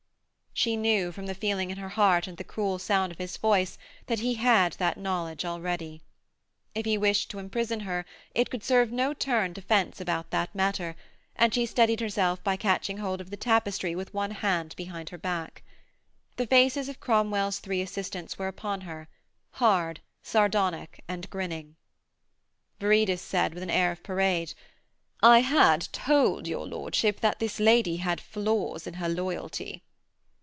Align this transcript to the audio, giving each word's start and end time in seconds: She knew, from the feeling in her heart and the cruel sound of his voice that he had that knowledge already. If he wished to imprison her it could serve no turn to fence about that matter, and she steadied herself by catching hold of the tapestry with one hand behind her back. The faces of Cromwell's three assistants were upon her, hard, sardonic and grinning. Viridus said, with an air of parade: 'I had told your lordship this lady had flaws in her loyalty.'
She 0.53 0.75
knew, 0.75 1.11
from 1.11 1.25
the 1.25 1.33
feeling 1.33 1.71
in 1.71 1.77
her 1.77 1.89
heart 1.89 2.27
and 2.27 2.37
the 2.37 2.43
cruel 2.43 2.77
sound 2.77 3.11
of 3.11 3.17
his 3.17 3.35
voice 3.37 3.79
that 4.05 4.19
he 4.19 4.35
had 4.35 4.73
that 4.73 4.97
knowledge 4.97 5.43
already. 5.43 6.03
If 6.75 6.85
he 6.85 6.99
wished 6.99 7.31
to 7.31 7.39
imprison 7.39 7.79
her 7.79 8.05
it 8.35 8.51
could 8.51 8.63
serve 8.63 8.91
no 8.91 9.13
turn 9.15 9.55
to 9.55 9.61
fence 9.61 9.99
about 9.99 10.29
that 10.29 10.53
matter, 10.53 10.95
and 11.35 11.51
she 11.51 11.65
steadied 11.65 11.99
herself 11.99 12.43
by 12.43 12.57
catching 12.57 12.97
hold 12.97 13.21
of 13.21 13.31
the 13.31 13.37
tapestry 13.37 13.95
with 13.95 14.13
one 14.13 14.29
hand 14.29 14.75
behind 14.75 15.09
her 15.09 15.17
back. 15.17 15.63
The 16.35 16.45
faces 16.45 16.89
of 16.89 16.99
Cromwell's 16.99 17.57
three 17.57 17.81
assistants 17.81 18.37
were 18.37 18.49
upon 18.49 18.81
her, 18.81 19.07
hard, 19.51 19.99
sardonic 20.21 21.03
and 21.07 21.27
grinning. 21.31 21.75
Viridus 22.79 23.21
said, 23.21 23.55
with 23.55 23.63
an 23.63 23.71
air 23.71 23.91
of 23.91 24.03
parade: 24.03 24.53
'I 25.23 25.39
had 25.39 25.81
told 25.91 26.45
your 26.45 26.67
lordship 26.67 27.21
this 27.39 27.59
lady 27.59 27.97
had 27.97 28.21
flaws 28.21 28.85
in 28.85 28.95
her 28.95 29.09
loyalty.' 29.09 29.81